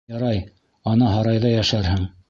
Ярай, 0.13 0.39
ана 0.93 1.11
һарайҙа 1.17 1.55
йәшәрһең! 1.59 2.09